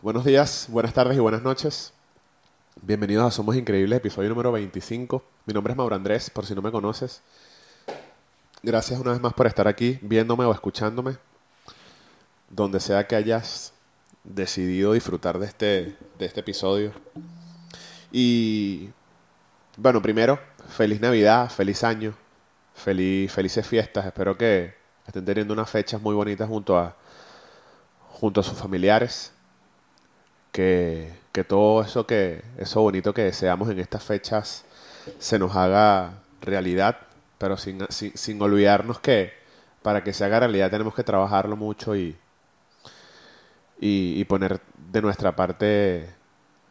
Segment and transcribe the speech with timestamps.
[0.00, 1.92] Buenos días, buenas tardes y buenas noches.
[2.82, 5.24] Bienvenidos a Somos Increíbles, episodio número 25.
[5.44, 7.20] Mi nombre es Mauro Andrés, por si no me conoces.
[8.62, 11.16] Gracias una vez más por estar aquí, viéndome o escuchándome.
[12.48, 13.72] Donde sea que hayas
[14.22, 16.92] decidido disfrutar de este, de este episodio.
[18.12, 18.90] Y
[19.76, 20.38] bueno, primero,
[20.68, 22.14] feliz Navidad, feliz año,
[22.72, 24.06] feliz, felices fiestas.
[24.06, 24.76] Espero que
[25.08, 26.94] estén teniendo unas fechas muy bonitas junto a,
[28.10, 29.32] junto a sus familiares.
[30.58, 34.64] Que, todo eso que eso bonito que deseamos en estas fechas
[35.20, 36.98] se nos haga realidad,
[37.38, 39.34] pero sin, sin, olvidarnos que
[39.82, 42.16] para que se haga realidad tenemos que trabajarlo mucho y,
[43.78, 44.60] y, poner
[44.90, 46.10] de nuestra parte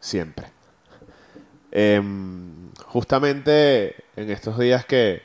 [0.00, 0.48] siempre.
[1.72, 5.22] Em, justamente en estos días que,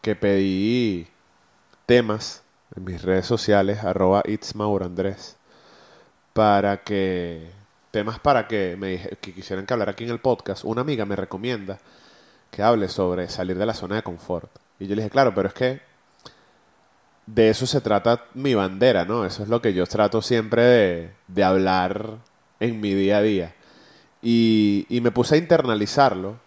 [0.00, 1.06] que pedí
[1.84, 5.36] temas en mis redes sociales, arroba It's Andrés,
[6.36, 7.50] para que,
[7.90, 11.16] temas para que me que quisieran que hablara aquí en el podcast, una amiga me
[11.16, 11.78] recomienda
[12.50, 14.50] que hable sobre salir de la zona de confort.
[14.78, 15.80] Y yo le dije, claro, pero es que
[17.24, 19.24] de eso se trata mi bandera, ¿no?
[19.24, 22.18] Eso es lo que yo trato siempre de, de hablar
[22.60, 23.54] en mi día a día.
[24.20, 26.38] Y, y me puse a internalizarlo.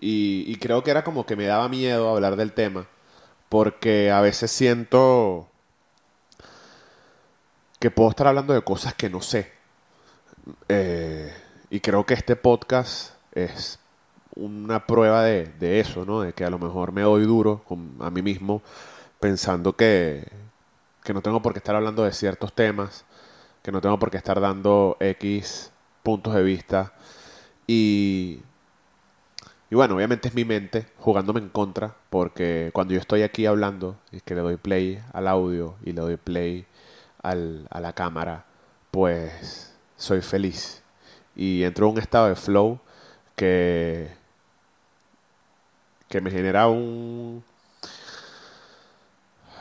[0.00, 2.88] Y, y creo que era como que me daba miedo hablar del tema.
[3.48, 5.49] Porque a veces siento
[7.80, 9.50] que puedo estar hablando de cosas que no sé.
[10.68, 11.34] Eh,
[11.70, 13.78] y creo que este podcast es
[14.36, 16.20] una prueba de, de eso, ¿no?
[16.20, 18.62] De que a lo mejor me doy duro con, a mí mismo
[19.18, 20.28] pensando que,
[21.02, 23.06] que no tengo por qué estar hablando de ciertos temas,
[23.62, 25.72] que no tengo por qué estar dando X
[26.02, 26.92] puntos de vista.
[27.66, 28.40] Y,
[29.70, 33.96] y bueno, obviamente es mi mente jugándome en contra, porque cuando yo estoy aquí hablando
[34.12, 36.66] y que le doy play al audio y le doy play
[37.22, 38.44] al, a la cámara,
[38.90, 40.82] pues soy feliz.
[41.36, 42.80] Y entro en un estado de flow
[43.36, 44.10] que,
[46.08, 47.42] que me genera un,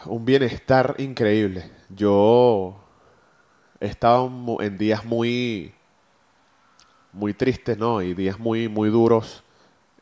[0.05, 1.71] un bienestar increíble.
[1.89, 2.75] Yo
[3.79, 5.73] he estado en días muy,
[7.13, 8.01] muy tristes, ¿no?
[8.01, 9.43] Y días muy, muy duros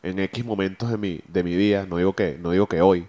[0.03, 3.07] en X momentos de mi, de mi día, no digo, que, no digo que hoy.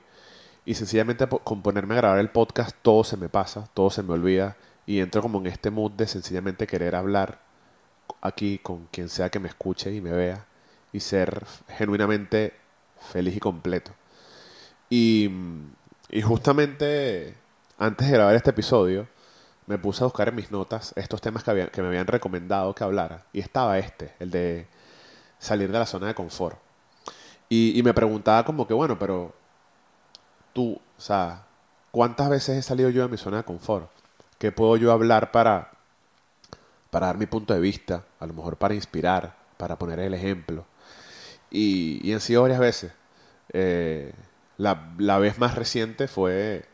[0.68, 4.12] Y sencillamente con ponerme a grabar el podcast todo se me pasa, todo se me
[4.12, 7.40] olvida y entro como en este mood de sencillamente querer hablar
[8.20, 10.44] aquí con quien sea que me escuche y me vea
[10.92, 12.52] y ser genuinamente
[13.00, 13.92] feliz y completo.
[14.90, 15.30] Y,
[16.22, 17.34] justamente
[17.78, 19.08] antes de grabar este episodio
[19.66, 23.24] me puse a buscar en mis notas estos temas que me habían recomendado que hablara
[23.32, 24.66] y estaba este, el de
[25.38, 26.58] salir de la zona de confort.
[27.48, 29.37] Y, y me preguntaba como que, bueno, pero
[31.90, 33.90] ¿cuántas veces he salido yo de mi zona de confort?
[34.38, 35.72] ¿Qué puedo yo hablar para,
[36.90, 38.04] para dar mi punto de vista?
[38.20, 40.66] A lo mejor para inspirar, para poner el ejemplo.
[41.50, 42.92] Y, y han sido varias veces.
[43.52, 44.12] Eh,
[44.56, 46.64] la, la, vez más reciente fue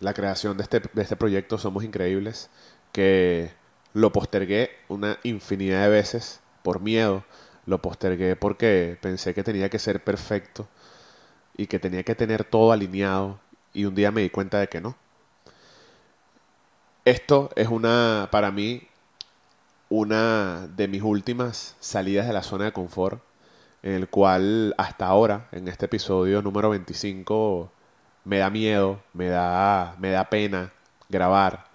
[0.00, 2.50] la creación de este, de este proyecto Somos Increíbles,
[2.92, 3.52] que
[3.94, 7.24] lo postergué una infinidad de veces por miedo.
[7.66, 10.68] Lo postergué porque pensé que tenía que ser perfecto
[11.56, 13.40] y que tenía que tener todo alineado
[13.72, 14.96] y un día me di cuenta de que no.
[17.04, 18.88] Esto es una, para mí,
[19.88, 23.22] una de mis últimas salidas de la zona de confort,
[23.82, 27.70] en el cual hasta ahora, en este episodio número 25,
[28.24, 30.72] me da miedo, me da, me da pena
[31.08, 31.66] grabar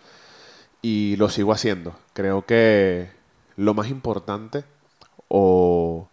[0.82, 1.96] y lo sigo haciendo.
[2.14, 3.12] Creo que
[3.56, 4.66] lo más importante,
[5.28, 6.10] o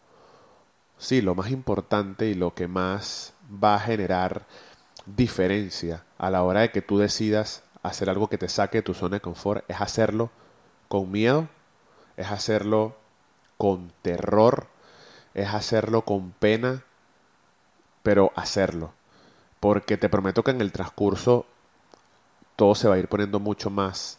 [0.99, 4.47] sí, lo más importante y lo que más va a generar
[5.07, 8.95] diferencia a la hora de que tú decidas hacer algo que te saque de tu
[8.95, 10.31] zona de confort es hacerlo
[10.89, 11.49] con miedo,
[12.17, 12.97] es hacerlo
[13.57, 14.67] con terror,
[15.35, 16.85] es hacerlo con pena,
[18.03, 18.93] pero hacerlo.
[19.61, 21.47] Porque te prometo que en el transcurso
[22.57, 24.19] todo se va a ir poniendo mucho más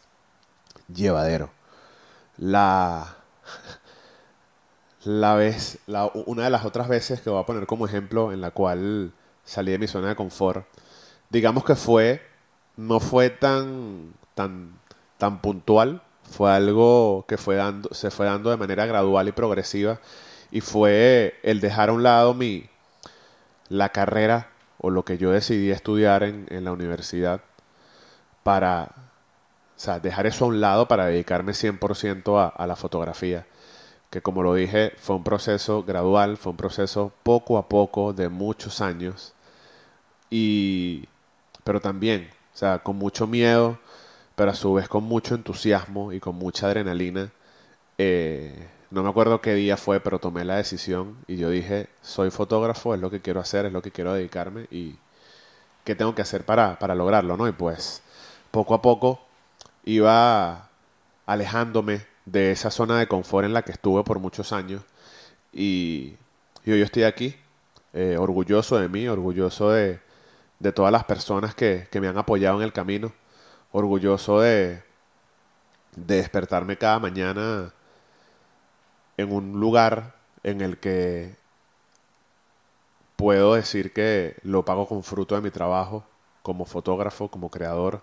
[0.92, 1.50] llevadero.
[2.36, 3.16] La,
[5.04, 5.78] la vez,
[6.26, 9.12] una de las otras veces que voy a poner como ejemplo en la cual
[9.50, 10.64] salí de mi zona de confort,
[11.28, 12.22] digamos que fue,
[12.76, 14.78] no fue tan, tan,
[15.18, 19.98] tan puntual, fue algo que fue dando, se fue dando de manera gradual y progresiva,
[20.52, 22.68] y fue el dejar a un lado mi,
[23.68, 27.40] la carrera o lo que yo decidí estudiar en, en la universidad
[28.44, 28.94] para,
[29.76, 33.46] o sea, dejar eso a un lado para dedicarme 100% a, a la fotografía
[34.10, 38.28] que como lo dije, fue un proceso gradual, fue un proceso poco a poco de
[38.28, 39.34] muchos años,
[40.30, 41.04] y,
[41.64, 43.78] pero también, o sea, con mucho miedo,
[44.36, 47.30] pero a su vez con mucho entusiasmo y con mucha adrenalina.
[47.98, 52.30] Eh, no me acuerdo qué día fue, pero tomé la decisión y yo dije, soy
[52.30, 54.96] fotógrafo, es lo que quiero hacer, es lo que quiero dedicarme y
[55.84, 57.48] qué tengo que hacer para, para lograrlo, ¿no?
[57.48, 58.02] Y pues
[58.50, 59.20] poco a poco
[59.84, 60.70] iba
[61.26, 64.82] alejándome de esa zona de confort en la que estuve por muchos años
[65.52, 66.16] y,
[66.64, 67.36] y hoy estoy aquí,
[67.92, 70.00] eh, orgulloso de mí, orgulloso de,
[70.60, 73.12] de todas las personas que, que, me han apoyado en el camino,
[73.72, 74.82] orgulloso de,
[75.96, 77.72] de despertarme cada mañana
[79.16, 81.36] en un lugar en el que
[83.16, 86.04] puedo decir que lo pago con fruto de mi trabajo
[86.42, 88.02] como fotógrafo, como creador,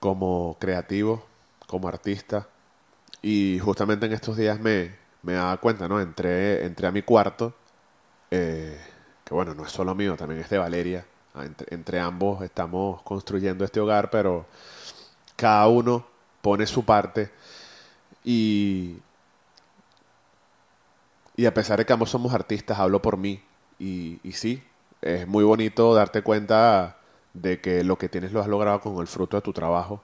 [0.00, 1.24] como creativo,
[1.66, 2.48] como artista.
[3.22, 6.00] Y justamente en estos días me, me daba cuenta, ¿no?
[6.00, 7.54] Entré, entré a mi cuarto,
[8.30, 8.78] eh,
[9.32, 11.06] bueno, no es solo mío, también es de Valeria.
[11.34, 14.46] Ah, entre, ambos estamos construyendo este hogar, pero
[15.36, 16.06] cada uno
[16.42, 17.30] pone su parte
[18.24, 18.98] y
[21.34, 23.42] y a pesar de que ambos somos artistas, hablo por mí.
[23.78, 24.62] Y sí,
[25.00, 26.98] es muy bonito darte cuenta
[27.34, 30.02] de que lo que tienes lo has logrado con el fruto de tu trabajo.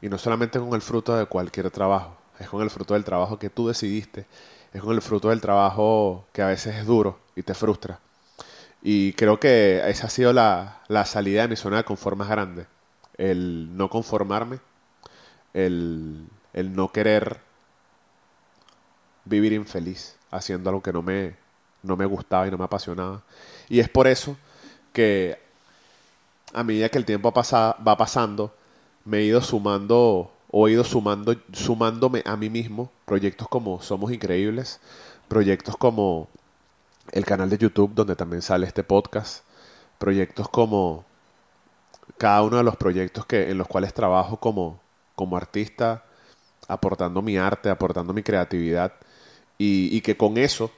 [0.00, 3.38] Y no solamente con el fruto de cualquier trabajo, es con el fruto del trabajo
[3.38, 4.26] que tú decidiste,
[4.72, 8.00] es con el fruto del trabajo que a veces es duro y te frustra.
[8.82, 12.28] Y creo que esa ha sido la, la salida de mi zona de confort más
[12.28, 12.66] grande.
[13.16, 14.58] El no conformarme,
[15.54, 17.40] el, el no querer
[19.24, 21.36] vivir infeliz haciendo algo que no me,
[21.82, 23.22] no me gustaba y no me apasionaba.
[23.68, 24.36] Y es por eso
[24.92, 25.38] que
[26.52, 28.54] a medida que el tiempo va pasando,
[29.04, 34.12] me he ido sumando o he ido sumando, sumándome a mí mismo proyectos como Somos
[34.12, 34.80] Increíbles,
[35.28, 36.28] proyectos como
[37.10, 39.44] el canal de YouTube donde también sale este podcast,
[39.98, 41.04] proyectos como
[42.18, 44.80] cada uno de los proyectos que, en los cuales trabajo como,
[45.14, 46.04] como artista,
[46.68, 48.92] aportando mi arte, aportando mi creatividad
[49.58, 50.70] y, que con eso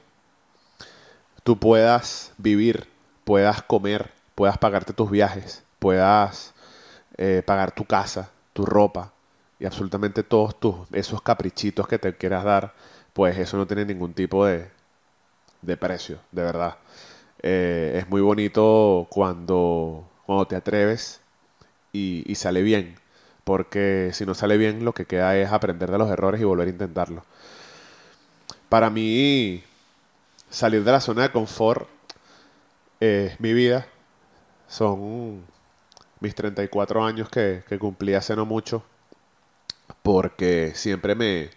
[1.43, 2.87] tú puedas vivir,
[3.23, 6.53] puedas comer, puedas pagarte tus viajes, puedas
[7.17, 9.13] eh, pagar tu casa, tu ropa
[9.59, 12.73] y absolutamente todos tus, esos caprichitos que te quieras dar,
[13.13, 14.69] pues eso no tiene ningún tipo de,
[15.61, 16.77] de precio, de verdad.
[17.41, 21.21] Eh, es muy bonito cuando, cuando te atreves
[21.93, 22.95] y, sale bien,
[23.43, 26.67] porque si no sale bien lo que queda es aprender de los errores y volver
[26.67, 27.23] a intentarlo
[28.69, 29.63] para mí
[30.49, 31.87] salir de la zona de confort
[32.99, 33.87] es mi vida.
[34.67, 35.45] Son
[36.19, 38.83] mis 34 años que, que cumplí hace no mucho.
[40.03, 41.49] Porque siempre me,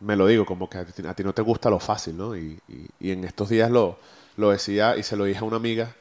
[0.00, 2.36] me lo digo, como que a ti, no te gusta lo fácil, ¿no?
[2.36, 2.60] Y,
[3.00, 3.98] y, en estos días lo,
[4.36, 5.94] lo, decía y se lo dije a una amiga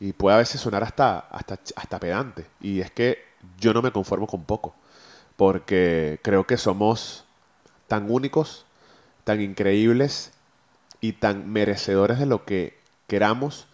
[0.00, 2.46] y puede a veces sonar hasta, hasta, hasta pedante.
[2.60, 3.22] Y es que
[3.58, 4.74] yo no me conformo con poco,
[5.36, 7.24] porque creo que somos
[7.86, 8.66] tan únicos
[9.28, 10.32] tan increíbles
[11.02, 13.66] y tan merecedores de lo que queramos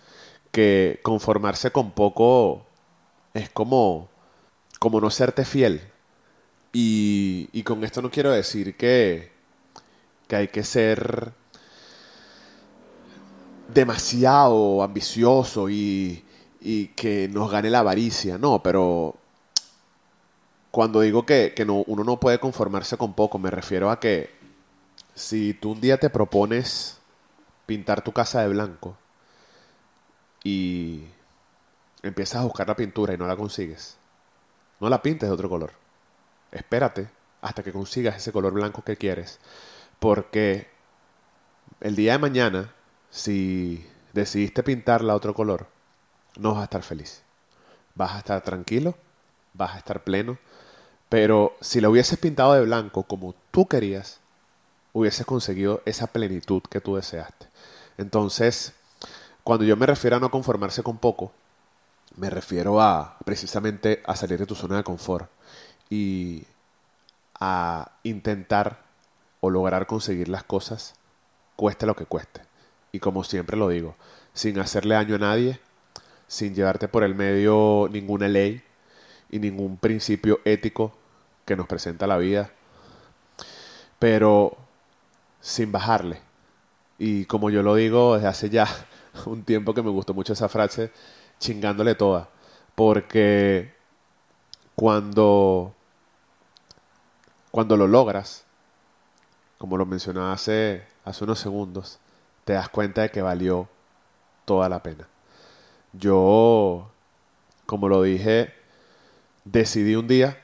[0.51, 2.67] que conformarse con poco
[3.35, 4.09] es como,
[4.81, 5.81] como no serte fiel.
[6.73, 9.31] Y, y con esto no quiero decir que,
[10.29, 11.33] que hay que ser
[13.73, 16.25] demasiado ambicioso y,
[16.61, 19.17] y, que nos gane la avaricia, no, pero
[20.71, 24.31] cuando digo que, que no, uno no puede conformarse con poco, me refiero a que
[25.15, 26.99] si tú un día te propones
[27.67, 28.97] pintar tu casa de blanco
[30.43, 31.05] y
[32.03, 33.97] empiezas a buscar la pintura y no la consigues,
[34.81, 35.73] no la pintes de otro color.
[36.53, 37.09] Espérate
[37.41, 39.39] hasta que consigas ese color blanco que quieres.
[40.05, 40.69] Porque
[41.81, 42.75] el día de mañana,
[43.09, 45.67] si decidiste pintarla otro color,
[46.37, 47.23] no vas a estar feliz.
[47.95, 48.97] Vas a estar tranquilo,
[49.55, 50.37] vas a estar pleno.
[51.09, 54.21] Pero si la hubieses pintado de blanco como tú querías,
[54.93, 57.47] hubieses conseguido esa plenitud que tú deseaste.
[57.97, 58.75] Entonces,
[59.43, 61.33] cuando yo me refiero a no conformarse con poco,
[62.15, 65.31] me refiero a precisamente a salir de tu zona de confort
[65.89, 66.45] y
[67.41, 68.84] a intentar
[69.45, 70.95] o lograr conseguir las cosas
[71.55, 72.41] cueste lo que cueste.
[72.93, 73.95] Y como siempre lo digo,
[74.33, 75.61] sin hacerle daño a nadie,
[76.27, 78.63] sin llevarte por el medio ninguna ley
[79.31, 80.97] y ningún principio ético
[81.45, 82.51] que nos presenta la vida,
[83.99, 84.57] pero
[85.41, 86.23] sin bajarle.
[86.99, 88.67] Y como yo lo digo desde hace ya
[89.27, 90.91] un tiempo que me gustó mucho esa frase,
[91.39, 92.31] chingándole toda.
[92.75, 93.75] Porque
[94.75, 95.75] cuando,
[97.51, 98.45] cuando lo logras,
[99.59, 101.99] como lo mencionaba hace, hace unos segundos,
[102.45, 103.69] te das cuenta de que valió
[104.45, 105.09] toda la pena.
[105.93, 106.91] Yo,
[107.67, 108.53] como lo dije,
[109.45, 110.39] decidí un día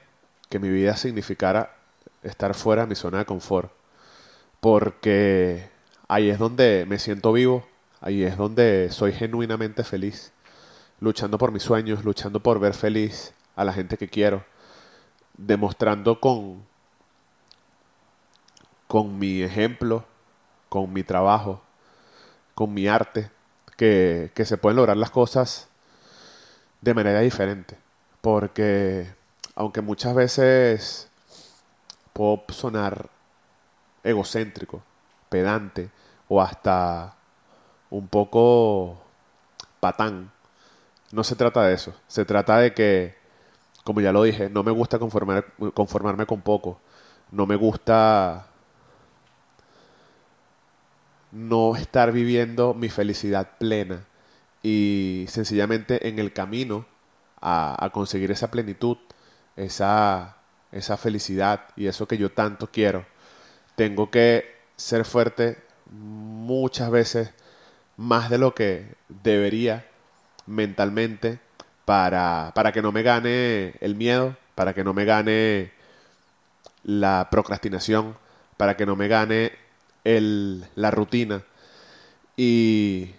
[0.49, 1.76] que mi vida significara
[2.23, 3.73] estar fuera de mi zona de confort.
[4.61, 5.71] Porque
[6.09, 7.67] ahí es donde me siento vivo,
[8.00, 10.33] ahí es donde soy genuinamente feliz,
[11.00, 14.45] luchando por mis sueños, luchando por ver feliz a la gente que quiero,
[15.37, 16.64] demostrando con,
[18.90, 20.04] con mi ejemplo,
[20.68, 21.62] con mi trabajo,
[22.56, 23.30] con mi arte,
[23.76, 25.68] que, que se pueden lograr las cosas
[26.80, 27.78] de manera diferente.
[28.20, 29.14] Porque
[29.54, 31.09] aunque muchas veces
[32.12, 33.09] puedo sonar
[34.02, 34.82] egocéntrico,
[35.28, 35.90] pedante
[36.28, 37.14] o hasta
[37.90, 39.00] un poco
[39.78, 40.32] patán,
[41.12, 41.94] no se trata de eso.
[42.09, 43.14] Se trata de que,
[43.85, 45.44] como ya lo dije, no me gusta conformar,
[45.75, 46.80] conformarme con poco.
[47.30, 48.50] No me gusta
[51.32, 54.04] no estar viviendo mi felicidad plena
[54.62, 56.87] y sencillamente en el camino
[57.40, 58.99] a, conseguir esa plenitud,
[59.56, 60.37] esa,
[60.72, 63.06] esa felicidad y eso que yo tanto quiero,
[63.76, 65.58] tengo que ser fuerte
[65.90, 67.30] muchas veces
[67.96, 69.87] más de lo que debería
[70.46, 71.38] mentalmente
[71.84, 75.72] para, para que no me gane el miedo, para que no me gane
[76.82, 78.16] la procrastinación,
[78.56, 79.52] para que no me gane
[80.04, 81.45] el, la rutina.
[82.37, 83.14] Y,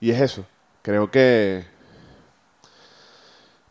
[0.00, 0.46] y es eso.
[0.82, 1.66] Creo que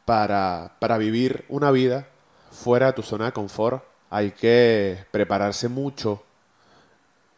[0.05, 2.07] para, para vivir una vida
[2.51, 6.23] fuera de tu zona de confort hay que prepararse mucho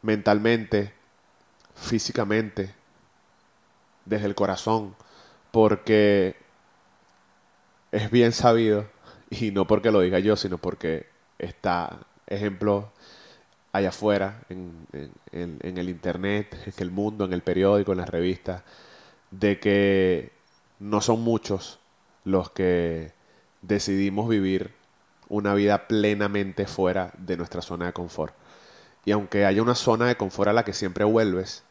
[0.02, 0.94] mentalmente,
[1.76, 2.74] físicamente,
[4.06, 4.96] desde el corazón,
[5.52, 6.36] porque
[7.92, 8.88] es bien sabido,
[9.30, 11.08] y no porque lo diga yo, sino porque
[11.40, 12.92] está ejemplo
[13.78, 14.88] allá afuera, en,
[15.32, 18.64] el internet, en el mundo, en el periódico, en las revistas,
[19.32, 20.32] de que
[20.80, 21.80] no son muchos
[22.24, 23.14] los que
[23.62, 24.74] decidimos vivir
[25.30, 28.34] una vida plenamente fuera de nuestra zona de confort.
[29.06, 31.64] Y aunque haya una zona de confort a la que siempre vuelves,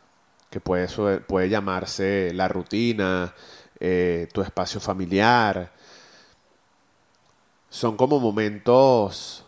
[0.50, 0.88] que puede,
[1.20, 3.34] puede llamarse la rutina,
[3.80, 5.72] eh, tu espacio familiar,
[7.68, 9.45] son como momentos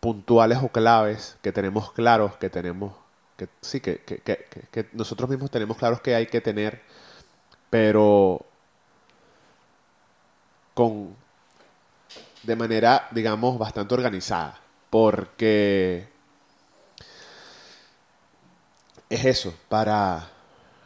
[0.00, 2.94] puntuales o claves que tenemos claros, que tenemos,
[3.36, 6.82] que sí, que, que, que, nosotros mismos tenemos claros que hay que tener,
[7.70, 8.44] pero
[10.74, 11.16] con
[12.42, 16.08] de manera, digamos, bastante organizada, porque
[19.10, 20.30] es eso, para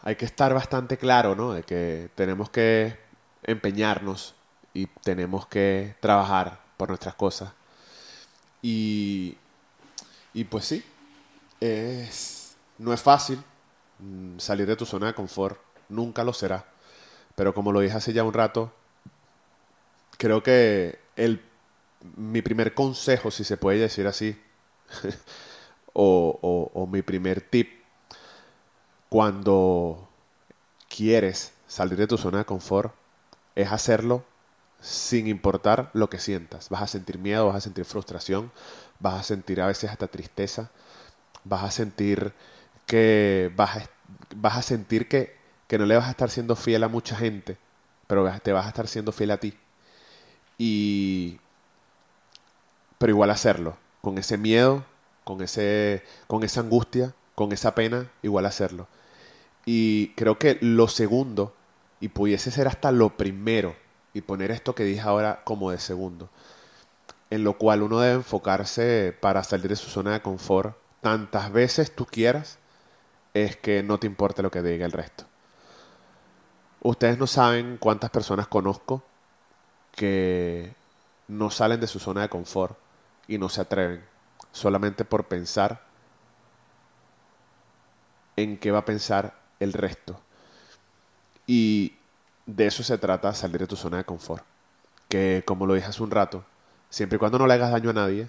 [0.03, 1.53] hay que estar bastante claro, ¿no?
[1.53, 2.99] De que tenemos que
[3.45, 4.35] empeñarnos
[4.75, 7.53] y tenemos que trabajar por nuestras cosas
[8.63, 9.37] y,
[10.35, 10.85] y pues sí,
[11.61, 13.43] es, no es fácil
[14.01, 16.67] mm, salir de tu zona de confort, nunca lo será.
[17.37, 18.73] Pero como lo dije hace ya un rato,
[20.19, 21.43] creo que el,
[22.17, 24.41] mi primer consejo, si se puede decir así,
[25.93, 27.69] o, o mi primer tip,
[29.09, 30.09] cuando
[30.89, 32.95] quieres salir de tu zona de confort,
[33.55, 34.25] es hacerlo
[34.83, 36.69] sin importar lo que sientas.
[36.69, 38.53] Vas a sentir miedo, vas a sentir frustración,
[38.99, 40.71] vas a sentir a veces hasta tristeza,
[41.45, 42.35] vas a sentir
[42.87, 45.37] que vas a, a sentir que,
[45.69, 47.57] que no le vas a estar siendo fiel a mucha gente,
[48.07, 49.55] pero te vas a estar siendo fiel a ti.
[50.59, 51.39] Y
[52.99, 54.85] pero igual hacerlo, con ese miedo,
[55.25, 58.89] con ese con esa angustia, con esa pena, igual hacerlo.
[59.65, 61.55] Y creo que lo segundo
[62.01, 63.77] y pudiese ser hasta lo primero
[64.15, 66.29] y poner esto que dije ahora como de segundo,
[67.31, 71.95] en lo cual uno debe enfocarse para salir de su zona de confort tantas veces
[71.95, 72.59] tú quieras,
[73.35, 75.25] es que no te importe lo que diga el resto.
[76.83, 79.03] Ustedes no saben cuántas personas conozco
[79.95, 80.75] que
[81.29, 82.77] no salen de su zona de confort
[83.29, 84.05] y no se atreven
[84.53, 85.83] solamente por pensar
[88.37, 90.21] en qué va a pensar el resto.
[91.47, 91.97] Y
[92.47, 94.45] de eso se trata, salir de tu zona de confort.
[95.09, 96.45] Que como lo dije hace un rato,
[96.91, 98.29] siempre y cuando no le hagas daño a nadie,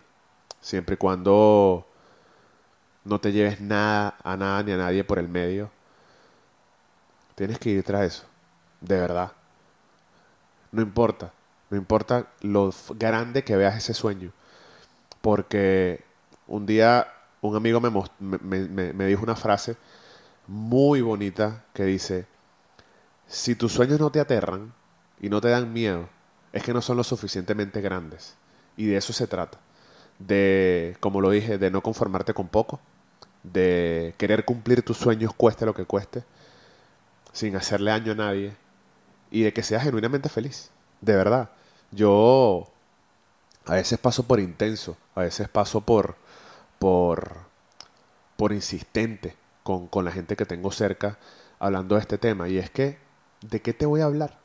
[0.62, 1.88] siempre y cuando
[3.06, 5.72] no te lleves nada a nada ni a nadie por el medio,
[7.36, 8.26] tienes que ir tras eso,
[8.82, 9.32] de verdad.
[10.72, 11.32] No importa,
[11.70, 14.32] no importa lo grande que veas ese sueño,
[15.22, 16.04] porque
[16.48, 17.08] un día
[17.42, 19.76] un amigo me, me, me dijo una frase
[20.48, 22.26] muy bonita que dice,
[23.34, 24.74] si tus sueños no te aterran
[25.20, 26.08] y no te dan miedo,
[26.52, 28.36] es que no son lo suficientemente grandes.
[28.78, 29.58] Y de eso se trata.
[30.20, 32.80] De, como lo dije, de no conformarte con poco,
[33.42, 36.24] de querer cumplir tus sueños cueste lo que cueste,
[37.32, 38.56] sin hacerle daño a nadie,
[39.32, 40.70] y de que seas genuinamente feliz,
[41.02, 41.50] de verdad.
[41.90, 42.72] Yo
[43.66, 46.18] a veces paso por intenso, a veces paso por,
[46.78, 47.38] por,
[48.38, 51.18] por insistente con, con la gente que tengo cerca
[51.58, 52.48] hablando de este tema.
[52.48, 53.03] Y es que,
[53.44, 54.40] ¿de qué te voy a hablar?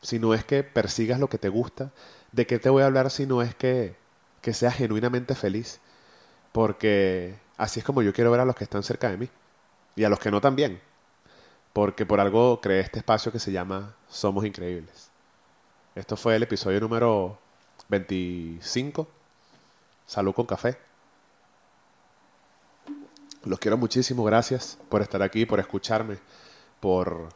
[0.00, 1.92] Si no es que persigas lo que te gusta,
[2.32, 3.96] ¿de qué te voy a hablar si no es que,
[4.40, 5.80] que seas genuinamente feliz?
[6.52, 9.28] Porque así es como yo quiero ver a los que están cerca de mí.
[9.94, 10.80] Y a los que no también.
[11.72, 15.10] Porque por algo creé este espacio que se llama Somos Increíbles.
[15.94, 17.38] Esto fue el episodio número
[17.88, 19.06] 25.
[20.06, 20.78] Salud con café.
[23.44, 26.18] Los quiero muchísimo, gracias por estar aquí, por escucharme,
[26.80, 27.28] por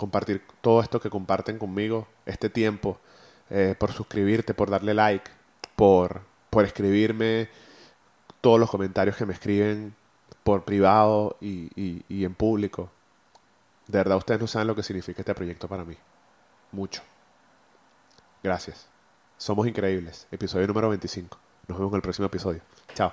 [0.00, 2.98] compartir todo esto que comparten conmigo, este tiempo,
[3.50, 5.30] eh, por suscribirte, por darle like,
[5.76, 7.48] por, por escribirme
[8.40, 9.94] todos los comentarios que me escriben
[10.42, 11.70] por privado y,
[12.08, 12.90] y en público.
[13.86, 15.96] De verdad, ustedes no saben lo que significa este proyecto para mí.
[16.72, 17.02] Mucho.
[18.42, 18.88] Gracias.
[19.36, 20.26] Somos increíbles.
[20.30, 21.38] Episodio número 25.
[21.68, 22.62] Nos vemos en el próximo episodio.
[22.94, 23.12] Chao.